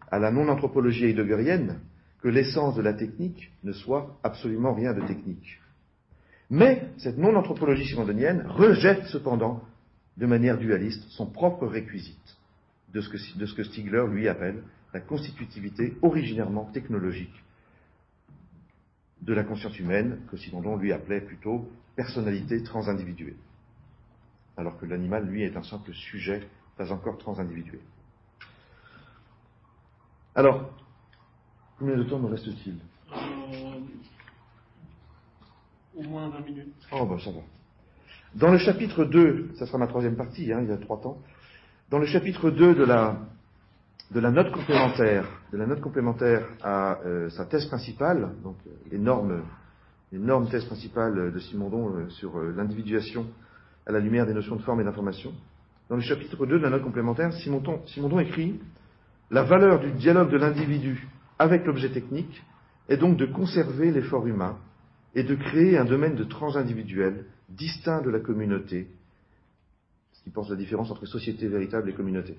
[0.09, 1.81] à la non-anthropologie heideggerienne
[2.21, 5.59] que l'essence de la technique ne soit absolument rien de technique.
[6.49, 9.61] Mais cette non-anthropologie simondonienne rejette cependant,
[10.15, 12.37] de manière dualiste, son propre réquisite
[12.93, 17.43] de ce, que, Stigler lui appelle la constitutivité originairement technologique
[19.21, 23.35] de la conscience humaine, que Simondon lui appelait plutôt personnalité transindividuée,
[24.55, 26.43] alors que l'animal, lui, est un simple sujet,
[26.77, 27.81] pas encore transindividué.
[30.37, 30.69] Alors,
[31.79, 32.75] combien de temps nous reste-t-il?
[33.11, 33.79] Euh,
[35.95, 36.75] Au moins 20 minutes.
[36.91, 37.39] Oh, ben ça va.
[38.35, 41.17] Dans le chapitre 2, ça sera ma troisième partie, hein, il y a trois temps,
[41.89, 43.17] dans le chapitre 2 de la,
[44.11, 48.57] de la note complémentaire, de la note complémentaire à euh, sa thèse principale, donc
[48.91, 49.41] l'énorme,
[50.11, 53.25] l'énorme thèse principale de Simondon euh, sur l'individuation
[53.87, 55.33] à la lumière des notions de forme et d'information,
[55.89, 58.59] dans le chapitre 2 de la note complémentaire, Simondon, Simondon écrit
[59.29, 61.07] la valeur du dialogue de l'individu
[61.39, 62.43] avec l'objet technique
[62.89, 64.57] est donc de conserver l'effort humain
[65.15, 68.87] et de créer un domaine de transindividuel distinct de la communauté,
[70.13, 72.37] ce qui pense la différence entre société véritable et communauté,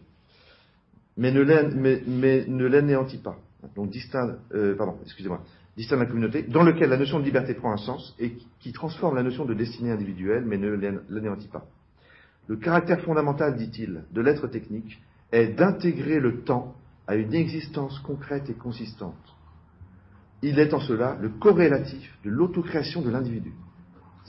[1.17, 3.39] mais ne l'anéantit pas.
[3.75, 5.43] Donc distinct, euh, pardon, excusez-moi,
[5.77, 8.73] distinct de la communauté, dans lequel la notion de liberté prend un sens et qui
[8.73, 10.69] transforme la notion de destinée individuelle, mais ne
[11.09, 11.67] l'anéantit pas.
[12.47, 15.01] Le caractère fondamental, dit-il, de l'être technique
[15.33, 16.75] est d'intégrer le temps
[17.09, 19.17] à une existence concrète et consistante.
[20.43, 23.53] Il est en cela le corrélatif de l'autocréation de l'individu.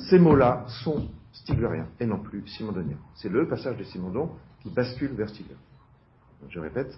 [0.09, 2.97] Ces mots-là sont stigleriens et non plus simondoniens.
[3.15, 5.57] C'est le passage de Simondon qui bascule vers Stigler.
[6.49, 6.97] je répète,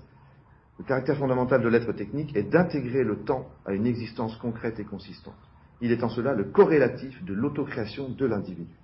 [0.77, 4.85] le caractère fondamental de l'être technique est d'intégrer le temps à une existence concrète et
[4.85, 5.35] consistante.
[5.81, 8.75] Il est en cela le corrélatif de l'autocréation de l'individu.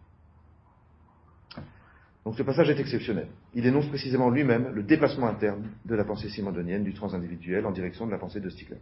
[2.28, 3.30] Donc ce passage est exceptionnel.
[3.54, 8.06] Il énonce précisément lui-même le dépassement interne de la pensée simondonienne du transindividuel en direction
[8.06, 8.76] de la pensée de Stigler,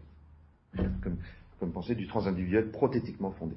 [1.59, 3.53] comme, pensée du transindividuel prothétiquement fondé.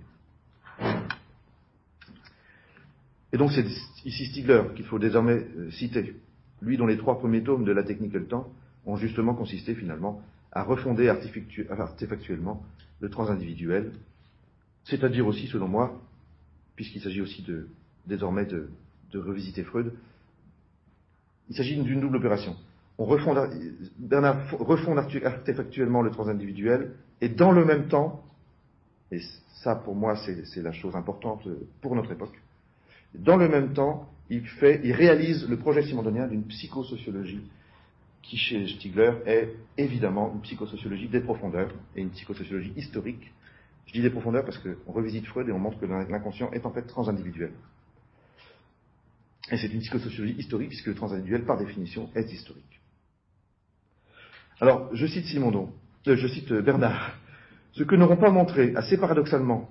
[3.33, 3.64] Et donc c'est
[4.05, 6.16] ici Stigler qu'il faut désormais euh, citer,
[6.61, 8.46] lui dont les trois premiers tomes de la technique et le temps
[8.85, 10.20] ont justement consisté finalement
[10.53, 12.62] à refonder artefactuellement
[13.01, 13.92] le transindividuel,
[14.85, 15.98] c'est-à-dire aussi, selon moi,
[16.77, 17.68] puisqu'il s'agit aussi de,
[18.07, 18.68] désormais de,
[19.12, 19.92] de revisiter Freud.
[21.48, 22.56] Il s'agit d'une double opération.
[22.98, 23.38] On refonde,
[23.98, 28.24] Bernard refonde artefactuellement le transindividuel et dans le même temps,
[29.12, 29.20] et
[29.62, 31.46] ça pour moi c'est la chose importante
[31.80, 32.36] pour notre époque,
[33.14, 37.40] dans le même temps, il, fait, il réalise le projet simondonien d'une psychosociologie
[38.22, 43.32] qui chez Stigler est évidemment une psychosociologie des profondeurs et une psychosociologie historique.
[43.86, 46.70] Je dis des profondeurs parce qu'on revisite Freud et on montre que l'inconscient est en
[46.70, 47.52] fait transindividuel.
[49.50, 52.80] Et c'est une psychosociologie historique, puisque le transindividuel, par définition, est historique.
[54.61, 57.16] Alors, je cite euh, je cite euh, Bernard.
[57.72, 59.70] Ce que n'auront pas montré, assez paradoxalement,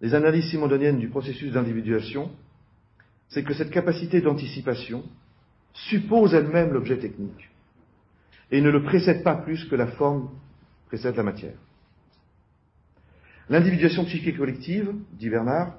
[0.00, 2.30] les analyses simondoniennes du processus d'individuation,
[3.28, 5.04] c'est que cette capacité d'anticipation
[5.72, 7.50] suppose elle-même l'objet technique,
[8.50, 10.30] et ne le précède pas plus que la forme
[10.86, 11.56] précède la matière.
[13.48, 15.74] L'individuation psychique collective, dit Bernard,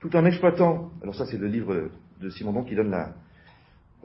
[0.00, 3.14] tout en exploitant, alors ça c'est le livre de Simondon qui donne la,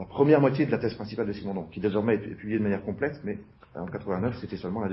[0.08, 3.20] première moitié de la thèse principale de Simondon, qui désormais est publiée de manière complète,
[3.24, 3.38] mais
[3.74, 4.88] en 89 c'était seulement la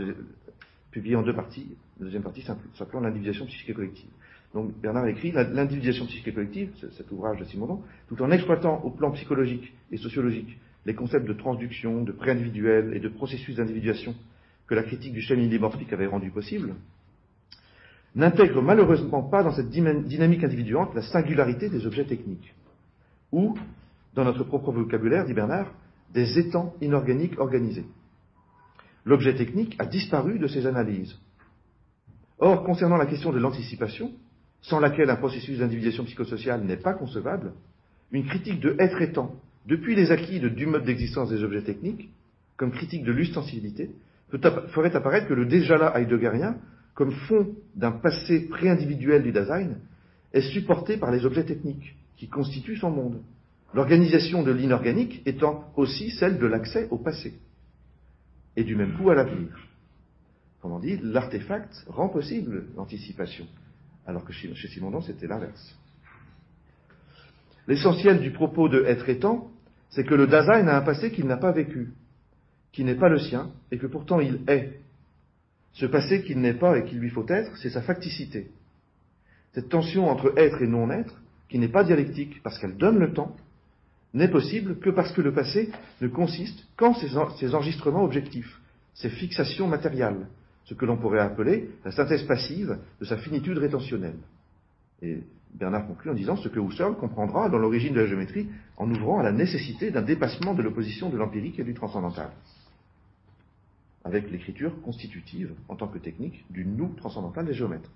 [0.92, 4.10] publié en deux parties, la deuxième partie s'appelant l'individuation psychique et collective.
[4.54, 8.90] Donc Bernard écrit l'individuation psychique et collective, cet ouvrage de Simondon, tout en exploitant au
[8.90, 14.16] plan psychologique et sociologique les concepts de transduction, de pré-individuel et de processus d'individuation
[14.68, 16.76] que la critique du schéma dimorphique avait rendu possible,
[18.16, 22.54] n'intègre malheureusement pas dans cette dynamique individuante la singularité des objets techniques
[23.32, 23.58] ou,
[24.14, 25.72] dans notre propre vocabulaire, dit Bernard,
[26.14, 27.86] des étangs inorganiques organisés.
[29.06, 31.18] L'objet technique a disparu de ces analyses.
[32.40, 34.12] Or, concernant la question de l'anticipation,
[34.62, 37.54] sans laquelle un processus d'individuation psychosociale n'est pas concevable,
[38.12, 42.10] une critique de être étant, depuis les acquis du mode d'existence des objets techniques,
[42.58, 43.92] comme critique de l'ustensibilité,
[44.30, 46.58] ferait apparaître que le déjà là heideggerien
[46.94, 49.78] comme fond d'un passé pré-individuel du design,
[50.34, 53.24] est supporté par les objets techniques qui constituent son monde.
[53.74, 57.34] L'organisation de l'inorganique étant aussi celle de l'accès au passé
[58.56, 59.50] et du même coup à l'avenir.
[60.62, 63.48] Comment dit, l'artefact rend possible l'anticipation,
[64.06, 65.76] alors que chez Simondon c'était l'inverse.
[67.68, 69.50] L'essentiel du propos de être étant,
[69.90, 71.92] c'est que le Dasein a un passé qu'il n'a pas vécu,
[72.72, 74.80] qui n'est pas le sien, et que pourtant il est.
[75.74, 78.52] Ce passé qu'il n'est pas et qu'il lui faut être, c'est sa facticité.
[79.54, 81.20] Cette tension entre être et non-être,
[81.52, 83.36] qui n'est pas dialectique parce qu'elle donne le temps,
[84.14, 88.62] n'est possible que parce que le passé ne consiste qu'en ses enregistrements objectifs,
[88.94, 90.28] ses fixations matérielles,
[90.64, 94.18] ce que l'on pourrait appeler la synthèse passive de sa finitude rétentionnelle.
[95.02, 95.20] Et
[95.54, 99.20] Bernard conclut en disant ce que Husserl comprendra dans l'origine de la géométrie en ouvrant
[99.20, 102.32] à la nécessité d'un dépassement de l'opposition de l'empirique et du transcendantal,
[104.06, 107.92] avec l'écriture constitutive, en tant que technique, du nous transcendantal des géomètres.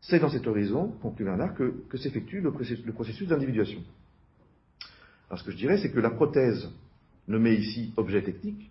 [0.00, 3.80] C'est dans cet horizon, conclut Bernard, que, s'effectue le, processus d'individuation.
[5.28, 6.70] Alors ce que je dirais, c'est que la prothèse,
[7.26, 8.70] nommée ici objet technique,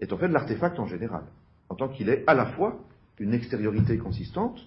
[0.00, 1.24] est en fait l'artefact en général,
[1.68, 2.78] en tant qu'il est à la fois
[3.18, 4.60] une extériorité consistante,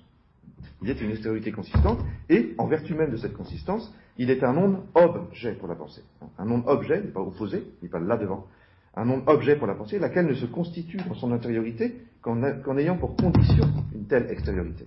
[0.82, 4.54] il est une extériorité consistante, et en vertu même de cette consistance, il est un
[4.54, 6.04] nom-objet pour la pensée.
[6.38, 8.48] Un nom-objet, n'est pas opposé, n'est pas là devant,
[8.96, 13.16] un nom-objet pour la pensée, laquelle ne se constitue dans son intériorité qu'en ayant pour
[13.16, 14.86] condition une telle extériorité.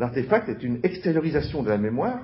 [0.00, 2.20] L'artefact est une extériorisation de la mémoire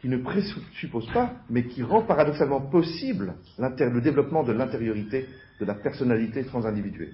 [0.00, 5.26] qui ne présuppose pas, mais qui rend paradoxalement possible le développement de l'intériorité
[5.60, 7.10] de la personnalité transindividuée.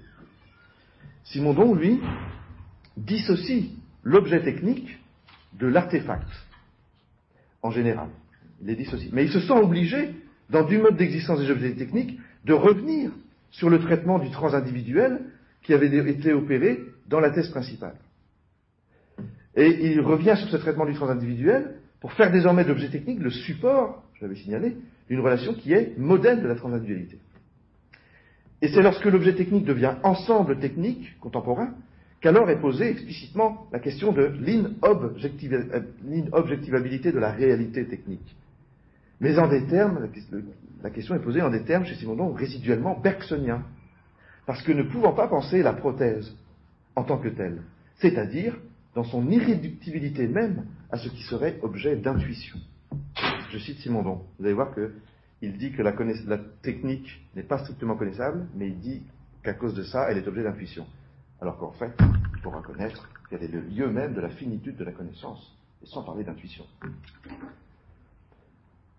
[1.24, 2.00] Simondon, lui,
[2.96, 3.72] dissocie
[4.04, 4.96] l'objet technique
[5.54, 6.28] de l'artefact,
[7.62, 8.06] en général.
[8.60, 9.10] Il les dissocie.
[9.12, 10.14] Mais il se sent obligé,
[10.50, 13.10] dans du mode d'existence des objets techniques, de revenir
[13.50, 15.18] sur le traitement du transindividuel
[15.64, 17.96] qui avait été opéré dans la thèse principale.
[19.56, 23.30] Et il revient sur ce traitement du transindividuel pour faire désormais de l'objet technique le
[23.30, 24.76] support, je l'avais signalé,
[25.08, 27.18] d'une relation qui est modèle de la transindividualité.
[28.62, 31.74] Et c'est lorsque l'objet technique devient ensemble technique contemporain
[32.20, 34.32] qu'alors est posée explicitement la question de
[36.02, 38.36] l'inobjectivabilité de la réalité technique.
[39.20, 40.08] Mais en des termes,
[40.82, 43.62] la question est posée en des termes chez Simondon résiduellement bergsoniens,
[44.46, 46.34] parce que ne pouvant pas penser la prothèse
[46.94, 47.62] en tant que telle,
[47.96, 48.56] c'est-à-dire
[48.96, 52.58] dans son irréductibilité même à ce qui serait objet d'intuition.
[53.52, 54.22] Je cite Simondon.
[54.38, 55.92] Vous allez voir qu'il dit que la,
[56.62, 59.02] technique n'est pas strictement connaissable, mais il dit
[59.44, 60.86] qu'à cause de ça, elle est objet d'intuition.
[61.42, 64.84] Alors qu'en fait, il faut reconnaître qu'elle est le lieu même de la finitude de
[64.84, 66.64] la connaissance, et sans parler d'intuition.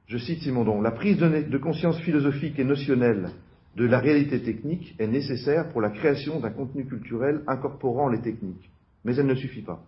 [0.06, 3.32] Je cite Simondon, la prise de conscience philosophique et notionnelle
[3.76, 8.70] de la réalité technique est nécessaire pour la création d'un contenu culturel incorporant les techniques
[9.08, 9.82] mais elle ne suffit pas.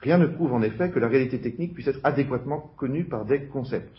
[0.00, 3.44] Rien ne prouve en effet que la réalité technique puisse être adéquatement connue par des
[3.44, 3.96] concepts.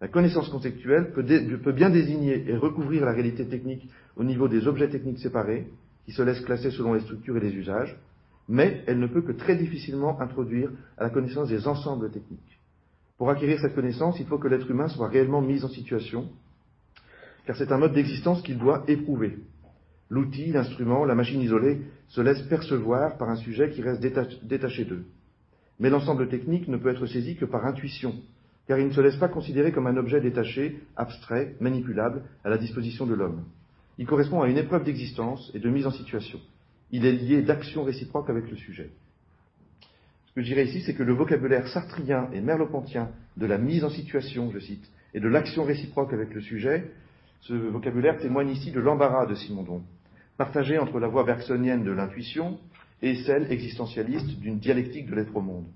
[0.00, 4.88] La connaissance conceptuelle peut, bien désigner et recouvrir la réalité technique au niveau des objets
[4.88, 5.68] techniques séparés,
[6.04, 7.96] qui se laissent classer selon les structures et les usages,
[8.48, 12.58] mais elle ne peut que très difficilement introduire à la connaissance des ensembles techniques.
[13.18, 16.28] Pour acquérir cette connaissance, il faut que l'être humain soit réellement mis en situation,
[17.46, 19.38] car c'est un mode d'existence qu'il doit éprouver.
[20.08, 24.02] L'outil, l'instrument, la machine isolée se laissent percevoir par un sujet qui reste
[24.42, 25.06] détaché d'eux.
[25.78, 28.14] Mais l'ensemble technique ne peut être saisi que par intuition,
[28.66, 32.58] car il ne se laisse pas considérer comme un objet détaché, abstrait, manipulable, à la
[32.58, 33.44] disposition de l'homme.
[33.96, 36.40] Il correspond à une épreuve d'existence et de mise en situation.
[36.90, 38.90] Il est lié d'action réciproque avec le sujet.
[40.26, 43.84] Ce que je dirais ici, c'est que le vocabulaire sartrien et merleau-pontien de la mise
[43.84, 46.90] en situation, je cite, et de l'action réciproque avec le sujet,
[47.42, 49.82] ce vocabulaire témoigne ici de l'embarras de Simondon,
[50.40, 52.58] partagée entre la voie bergsonienne de l'intuition
[53.02, 55.66] et celle existentialiste d'une dialectique de l'être au monde.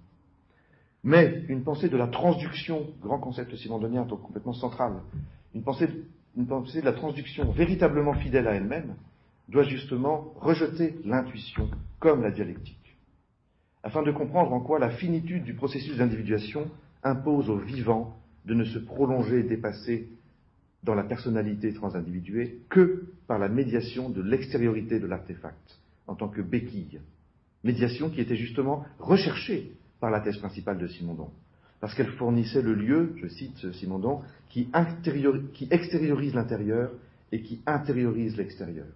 [1.02, 4.94] Mais une pensée de la transduction, grand concept simondonien donc complètement central,
[5.54, 5.86] une pensée,
[6.34, 8.94] une pensée de la transduction véritablement fidèle à elle-même,
[9.50, 12.96] doit justement rejeter l'intuition comme la dialectique,
[13.82, 16.70] afin de comprendre en quoi la finitude du processus d'individuation
[17.02, 20.08] impose au vivant de ne se prolonger et dépasser
[20.84, 26.42] dans la personnalité transindividuée que par la médiation de l'extériorité de l'artefact, en tant que
[26.42, 27.00] béquille.
[27.64, 31.30] Médiation qui était justement recherchée par la thèse principale de Simondon,
[31.80, 34.20] parce qu'elle fournissait le lieu, je cite Simondon,
[34.50, 34.68] qui,
[35.70, 36.90] extériorise l'intérieur
[37.32, 38.86] et qui intériorise l'extérieur.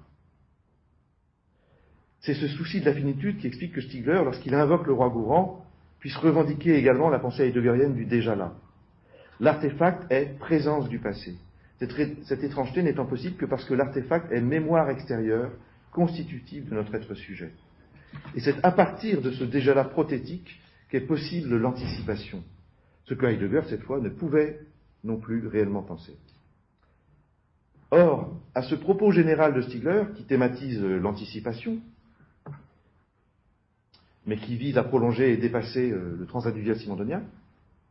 [2.20, 5.64] C'est ce souci de la finitude qui explique que Stigler, lorsqu'il invoque le roi Gourand,
[6.00, 8.54] puisse revendiquer également la pensée heideggerienne du déjà là.
[9.40, 11.36] L'artefact est présence du passé.
[11.78, 15.52] Cette, étrangeté n'étant possible que parce que l'artefact est mémoire extérieure
[15.92, 17.52] constitutive de notre être sujet.
[18.34, 22.42] Et c'est à partir de ce déjà-là prothétique qu'est possible l'anticipation,
[23.04, 24.60] ce que Heidegger, cette fois, ne pouvait
[25.04, 26.16] non plus réellement penser.
[27.90, 31.78] Or, à ce propos général de Stigler, qui thématise l'anticipation,
[34.26, 37.22] mais qui vise à prolonger et dépasser euh, le transindividuel simondonien,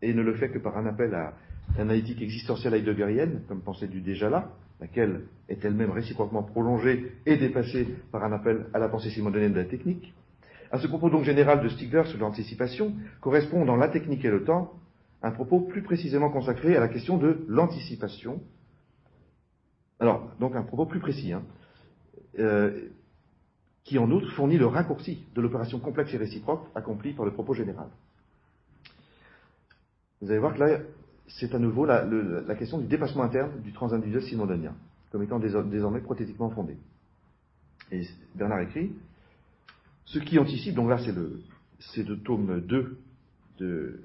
[0.04, 1.34] et ne le fait que par un appel à
[1.76, 7.88] l'analytique existentielle heideggerienne, comme pensée du déjà là, laquelle est elle-même réciproquement prolongée et dépassée
[8.12, 10.14] par un appel à la pensée simondonienne de la technique.
[10.72, 14.44] À ce propos donc général de Stigler sur l'anticipation, correspond dans La technique et le
[14.44, 14.74] temps
[15.22, 18.42] un propos plus précisément consacré à la question de l'anticipation.
[20.00, 21.44] Alors, donc un propos plus précis, hein,
[22.38, 22.90] euh,
[23.84, 27.54] qui en outre fournit le raccourci de l'opération complexe et réciproque accomplie par le propos
[27.54, 27.88] général.
[30.22, 30.80] Vous allez voir que là,
[31.28, 34.76] c'est à nouveau la, question du dépassement interne du transindividuel simondonien,
[35.12, 36.78] comme étant désormais prothétiquement fondé.
[37.92, 38.04] Et
[38.36, 38.92] Bernard écrit,
[40.06, 40.98] ce qui anticipe, donc là
[41.80, 42.98] c'est le, tome 2
[43.60, 44.00] de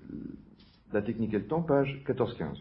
[0.93, 2.59] La technique et le temps, page 14-15.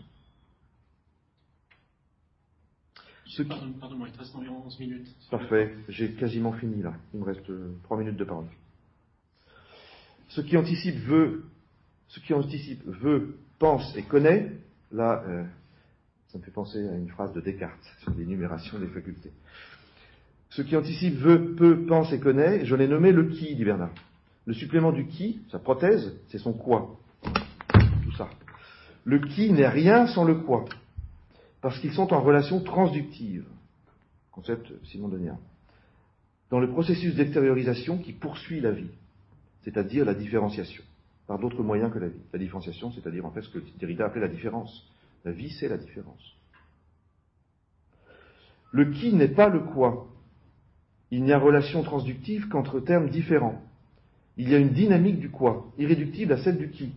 [3.80, 5.08] Pardon, il te reste environ 11 minutes.
[5.30, 6.94] Parfait, j'ai quasiment fini là.
[7.14, 7.50] Il me reste
[7.84, 8.48] 3 minutes de parole.
[10.28, 11.46] Ce qui anticipe veut,
[12.10, 14.52] ce qui anticipe veut, pense et connaît,
[14.92, 15.44] là, euh,
[16.30, 19.32] ça me fait penser à une phrase de Descartes sur l'énumération des facultés.
[20.50, 23.94] Ce qui anticipe veut, peut, pense et connaît, je l'ai nommé le qui, dit Bernard.
[24.48, 26.98] Le supplément du qui, sa prothèse, c'est son quoi.
[28.04, 28.30] Tout ça.
[29.06, 30.66] Le qui n'est rien sans le quoi
[31.62, 33.46] parce qu'ils sont en relation transductive,
[34.32, 35.38] concept simondonien,
[36.50, 38.90] dans le processus d'extériorisation qui poursuit la vie,
[39.64, 40.84] c'est-à-dire la différenciation,
[41.32, 42.20] par d'autres moyens que la vie.
[42.34, 44.86] La différenciation, c'est-à-dire en fait ce que Derrida appelait la différence.
[45.24, 46.36] La vie, c'est la différence.
[48.74, 50.08] Le qui n'est pas le quoi.
[51.10, 53.62] Il n'y a relation transductive qu'entre termes différents.
[54.36, 56.92] Il y a une dynamique du quoi, irréductible à celle du qui.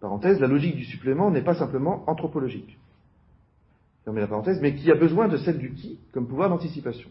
[0.00, 2.78] Parenthèse, la logique du supplément n'est pas simplement anthropologique
[4.06, 7.10] la parenthèse, mais qui a besoin de celle du qui comme pouvoir d'anticipation.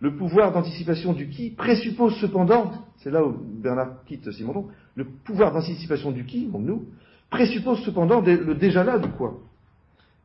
[0.00, 5.52] Le pouvoir d'anticipation du qui présuppose cependant, c'est là où Bernard quitte Simondon, le pouvoir
[5.52, 6.86] d'anticipation du qui, donc nous,
[7.30, 9.40] présuppose cependant le déjà là du quoi,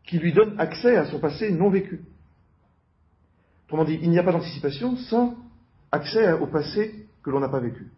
[0.05, 2.01] qui lui donne accès à son passé non vécu.
[3.67, 5.35] Autrement dit, il n'y a pas d'anticipation sans
[5.91, 7.89] accès au passé que l'on n'a pas vécu.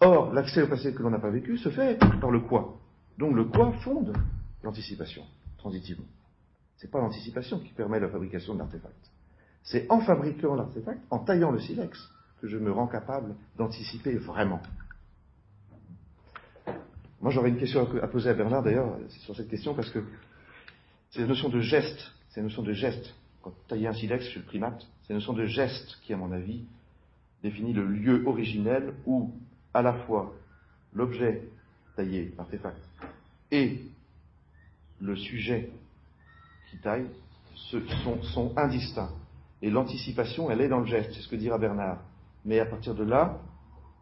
[0.00, 2.78] Or, l'accès au passé que l'on n'a pas vécu se fait par le quoi.
[3.18, 4.16] Donc le quoi fonde
[4.62, 5.22] l'anticipation,
[5.58, 6.06] transitivement.
[6.78, 9.10] Ce n'est pas l'anticipation qui permet la fabrication de l'artefact.
[9.62, 11.98] C'est en fabriquant l'artefact, en taillant le silex,
[12.40, 14.60] que je me rends capable d'anticiper vraiment.
[17.20, 20.02] Moi, j'aurais une question à poser à Bernard, d'ailleurs, sur cette question, parce que
[21.10, 23.14] c'est la notion de geste, c'est la notion de geste.
[23.42, 26.32] Quand tailler un silex chez le primate, c'est la notion de geste qui, à mon
[26.32, 26.64] avis,
[27.42, 29.32] définit le lieu originel où,
[29.74, 30.34] à la fois,
[30.94, 31.42] l'objet
[31.96, 32.80] taillé, l'artefact,
[33.50, 33.82] et
[35.00, 35.70] le sujet
[36.70, 37.10] qui taillent
[37.54, 39.12] sont, sont indistincts.
[39.62, 42.02] Et l'anticipation, elle est dans le geste, c'est ce que dira Bernard.
[42.44, 43.38] Mais à partir de là,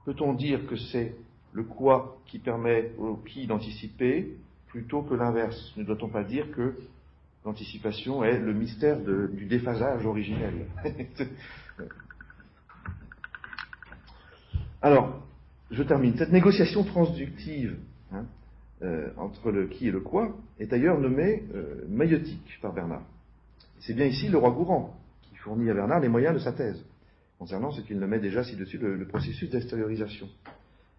[0.04, 1.14] peut-on dire que c'est
[1.52, 4.36] le quoi qui permet au qui d'anticiper
[4.68, 5.72] plutôt que l'inverse?
[5.76, 6.76] Ne doit-on pas dire que
[7.44, 10.66] l'anticipation est le mystère du déphasage originel?
[14.80, 15.20] Alors,
[15.72, 16.16] je termine.
[16.16, 17.76] Cette négociation transductive,
[18.12, 18.26] hein,
[18.82, 23.02] euh, entre le qui et le quoi, est d'ailleurs nommé euh, maïotique par Bernard.
[23.80, 24.96] C'est bien ici le roi Gourand
[25.48, 26.84] fournit à Bernard les moyens de sa thèse,
[27.38, 30.28] concernant ce qu'il nommait déjà ci-dessus le, processus d'extériorisation,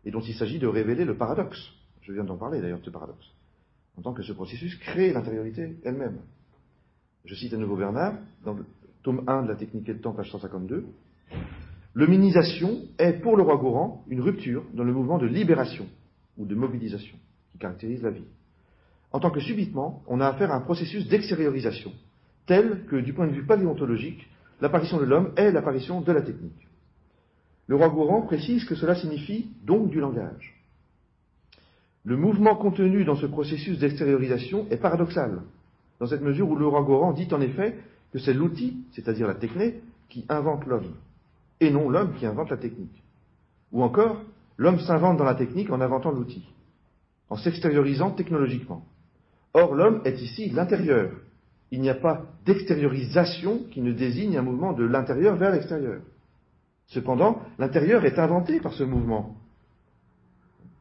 [0.05, 1.59] et dont il s'agit de révéler le paradoxe.
[2.01, 3.27] Je viens d'en parler d'ailleurs de ce paradoxe,
[3.95, 6.21] en tant que ce processus crée l'intériorité elle-même.
[7.25, 8.65] Je cite à nouveau Bernard, dans le
[9.03, 10.85] tome 1 de la technique et le temps, page 152.
[11.93, 15.85] L'hominisation est pour le roi Gourand une rupture dans le mouvement de libération
[16.37, 17.17] ou de mobilisation
[17.51, 18.25] qui caractérise la vie.
[19.11, 21.91] En tant que subitement, on a affaire à un processus d'extériorisation,
[22.47, 24.27] tel que, du point de vue paléontologique,
[24.61, 26.67] l'apparition de l'homme est l'apparition de la technique.
[27.67, 30.55] Le roi Gourand précise que cela signifie donc du langage.
[32.03, 35.41] Le mouvement contenu dans ce processus d'extériorisation est paradoxal,
[35.99, 37.77] dans cette mesure où le roi Gourand dit en effet
[38.11, 39.75] que c'est l'outil, c'est-à-dire la technique,
[40.09, 40.95] qui invente l'homme,
[41.59, 43.03] et non l'homme qui invente la technique.
[43.71, 44.21] Ou encore,
[44.57, 46.43] l'homme s'invente dans la technique en inventant l'outil
[47.29, 48.83] en s'extériorisant technologiquement.
[49.53, 51.11] Or, l'homme est ici l'intérieur.
[51.71, 56.01] Il n'y a pas d'extériorisation qui ne désigne un mouvement de l'intérieur vers l'extérieur.
[56.87, 59.35] Cependant, l'intérieur est inventé par ce mouvement.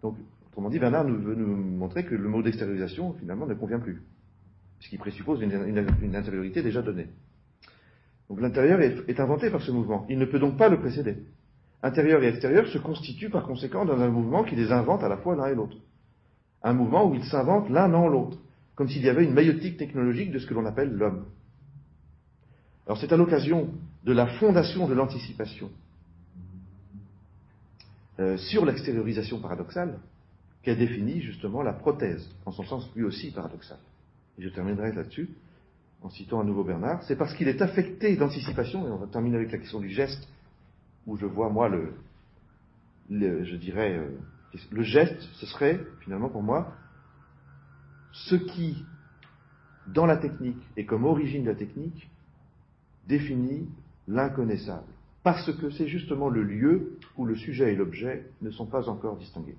[0.03, 0.16] Donc,
[0.49, 4.03] autrement dit, Bernard veut nous montrer que le mot d'extériorisation, finalement, ne convient plus,
[4.78, 7.09] puisqu'il présuppose une, intériorité déjà donnée.
[8.30, 10.07] Donc l'intérieur est, est, inventé par ce mouvement.
[10.09, 11.16] Il ne peut donc pas le précéder.
[11.82, 15.18] intérieur et extérieur, se constituent par conséquent dans un mouvement qui les invente à la
[15.18, 15.76] fois l'un et l'autre.
[16.62, 18.39] Un mouvement où ils s'inventent l'un dans l'autre,
[18.79, 21.24] comme s'il y avait une maïotique technologique de ce que l'on appelle l'homme.
[22.87, 23.74] Alors c'est à l'occasion
[24.05, 25.68] de la fondation de l'anticipation
[28.20, 29.99] euh, sur l'extériorisation paradoxale
[30.62, 33.79] qu'est définie justement la prothèse, en son sens lui aussi paradoxal.
[34.39, 35.29] Et je terminerai là-dessus
[36.03, 37.03] en citant à nouveau Bernard.
[37.03, 40.29] C'est parce qu'il est affecté d'anticipation, et on va terminer avec la question du geste,
[41.09, 41.95] où je vois moi le,
[43.11, 44.16] je dirais, euh,
[44.70, 46.72] le geste, ce serait finalement pour moi
[48.13, 48.85] ce qui,
[49.87, 52.11] dans la technique et comme origine de la technique,
[53.07, 53.69] définit
[54.07, 54.87] l'inconnaissable.
[55.23, 59.17] Parce que c'est justement le lieu où le sujet et l'objet ne sont pas encore
[59.17, 59.57] distingués.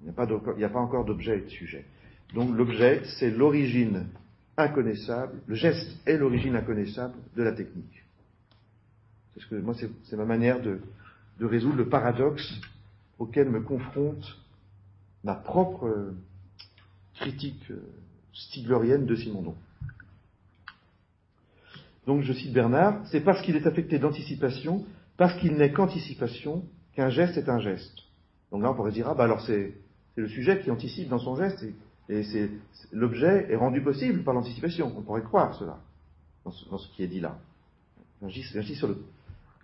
[0.00, 0.04] Il
[0.56, 1.84] n'y a, pas encore d'objet et de sujet.
[2.32, 4.06] Donc l'objet, c'est l'origine
[4.56, 8.04] inconnaissable, le geste est l'origine inconnaissable de la technique.
[9.34, 10.80] C'est c'est ma manière de,
[11.40, 12.60] résoudre le paradoxe
[13.18, 14.38] auquel me confronte
[15.24, 16.16] ma propre euh,
[17.14, 17.82] critique euh,
[18.32, 19.54] stiglerienne de Simondon.
[22.06, 24.84] Donc je cite Bernard, c'est parce qu'il est affecté d'anticipation,
[25.16, 26.64] parce qu'il n'est qu'anticipation,
[26.94, 27.98] qu'un geste est un geste.
[28.50, 29.74] Donc là on pourrait dire, ah bah alors c'est
[30.16, 31.64] le sujet qui anticipe dans son geste,
[32.08, 32.50] et,
[32.92, 34.92] l'objet est rendu possible par l'anticipation.
[34.96, 35.78] On pourrait croire cela,
[36.44, 37.38] dans ce, qui est dit là.
[38.26, 38.94] J'agis sur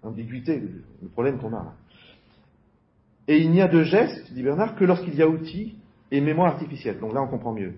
[0.03, 1.75] l'ambiguïté, le, problème qu'on a là.
[3.29, 5.77] Et il n'y a de geste, dit Bernard, que lorsqu'il y a outil
[6.11, 6.99] et mémoire artificielle.
[7.01, 7.75] Donc là on comprend mieux.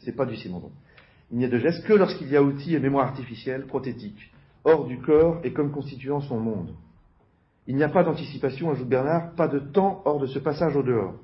[0.00, 0.70] C'est pas du Simondon.
[1.30, 4.32] Il n'y a de geste que lorsqu'il y a outil et mémoire artificielle, prothétique,
[4.64, 6.74] hors du corps et comme constituant son monde.
[7.66, 10.82] Il n'y a pas d'anticipation, ajoute Bernard, pas de temps hors de ce passage au
[10.82, 11.14] dehors,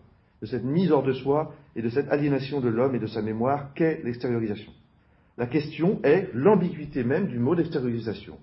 [0.40, 3.22] de cette mise hors de soi et de cette aliénation de l'homme et de sa
[3.22, 4.72] mémoire qu'est l'extériorisation.
[5.38, 8.38] La question est l'ambiguïté même du mot d'extériorisation.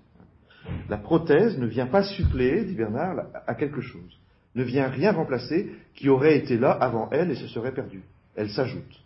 [0.88, 4.19] La prothèse ne vient pas suppléer, dit Bernard, à quelque chose,
[4.54, 8.02] ne vient rien remplacer qui aurait été là avant elle et se serait perdu.
[8.34, 9.02] Elle s'ajoute.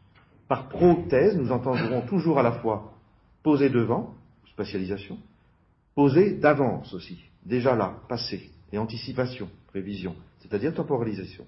[0.48, 2.92] Par prothèse, nous entendrons toujours à la fois
[3.42, 4.14] poser devant,
[4.52, 5.18] spatialisation,
[5.94, 11.44] poser d'avance aussi, déjà là, passé, et anticipation, prévision, c'est-à-dire temporalisation.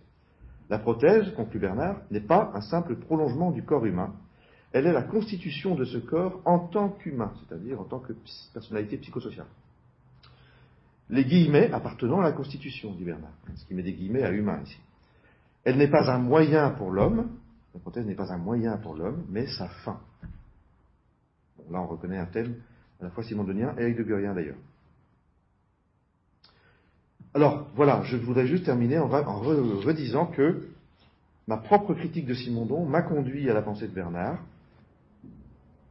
[0.68, 4.14] La prothèse, conclut Bernard, n'est pas un simple prolongement du corps humain,
[4.72, 8.12] elle est la constitution de ce corps en tant qu'humain, c'est-à-dire en tant que
[8.52, 9.46] personnalité psychosociale.
[11.08, 14.60] Les guillemets appartenant à la constitution, dit Bernard, ce qui met des guillemets à humain
[14.64, 14.78] ici.
[15.64, 17.30] Elle n'est pas un moyen pour l'homme,
[17.74, 20.00] la prothèse n'est pas un moyen pour l'homme, mais sa fin.
[21.70, 22.56] là, on reconnaît un thème
[23.00, 24.56] à la fois simondonien et heideggérien d'ailleurs.
[27.34, 30.68] Alors, voilà, je voudrais juste terminer en, redisant que
[31.46, 34.38] ma propre critique de Simondon m'a conduit à la pensée de Bernard,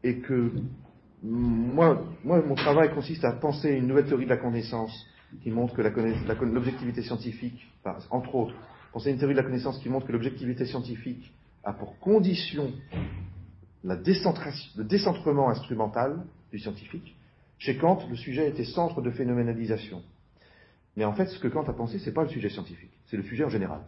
[0.03, 0.51] et que
[1.25, 5.05] moi, mon travail consiste à penser une nouvelle théorie de la connaissance
[5.41, 5.81] qui montre que
[6.45, 7.67] l'objectivité scientifique,
[8.09, 8.55] entre autres,
[8.93, 12.71] penser une théorie de la connaissance qui montre que l'objectivité scientifique a pour condition
[13.83, 17.15] le décentrement instrumental du scientifique.
[17.57, 20.01] Chez Kant, le sujet était centre de phénoménalisation.
[20.95, 23.17] Mais en fait, ce que Kant a pensé, ce n'est pas le sujet scientifique, c'est
[23.17, 23.81] le sujet en général,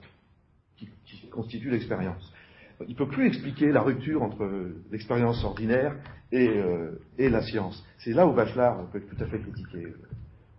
[0.75, 0.89] qui,
[1.29, 2.33] constitue l'expérience.
[2.81, 4.47] Il ne peut plus expliquer la rupture entre
[4.91, 5.95] l'expérience ordinaire
[6.33, 7.83] euh, et, la science.
[7.99, 9.93] C'est là où Bachelard peut tout à fait critiquer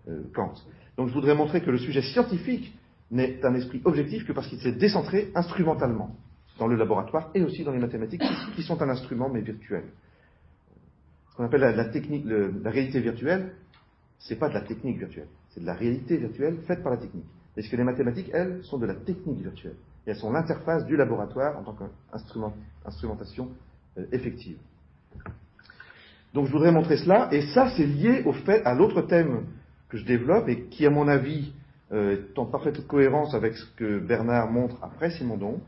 [0.09, 0.55] euh, Kant.
[0.97, 2.77] Donc je voudrais montrer que le sujet scientifique
[3.11, 6.17] n'est un esprit objectif que parce qu'il s'est décentré instrumentalement
[6.59, 8.23] dans le laboratoire et aussi dans les mathématiques,
[8.57, 9.85] qui sont un instrument mais virtuel.
[11.31, 13.53] Ce qu'on appelle la, réalité virtuelle,
[14.19, 17.27] c'est pas de la technique virtuelle, c'est de la réalité virtuelle faite par la technique.
[17.57, 19.77] Est-ce que les mathématiques, elles, sont de la technique virtuelle.
[20.09, 23.51] Elles sont l'interface du laboratoire en tant qu'instrumentation
[23.99, 24.57] euh, effective.
[26.33, 29.45] Donc je voudrais montrer cela, et ça c'est lié au fait à l'autre thème
[29.91, 31.53] que je développe et qui, à mon avis,
[31.93, 35.61] euh, est en parfaite cohérence avec ce que Bernard montre après Simondon,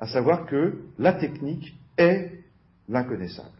[0.00, 2.32] à savoir que la technique est
[2.88, 3.50] l'inconnaissable.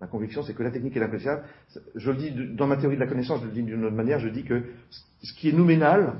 [0.00, 1.42] Ma conviction, c'est que la technique est l'inconnaissable.
[1.94, 4.18] Je le dis dans ma théorie de la connaissance, je le dis d'une autre manière,
[4.18, 4.62] je dis que
[5.22, 6.14] ce qui est nouménal,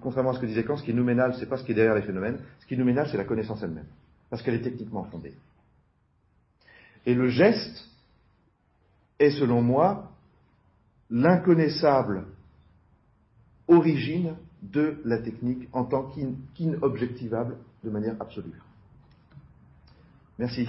[0.00, 1.74] contrairement à ce que disait Kant, ce qui est nouménal, c'est pas ce qui est
[1.74, 3.86] derrière les phénomènes, ce qui est nouménal, c'est la connaissance elle-même,
[4.30, 5.34] parce qu'elle est techniquement fondée.
[7.04, 7.84] Et le geste
[9.18, 10.10] est, selon moi,
[11.10, 12.26] l'inconnaissable
[13.68, 16.10] origine de la technique en tant
[16.54, 18.60] qu'inobjectivable de manière absolue.
[20.38, 20.68] Merci.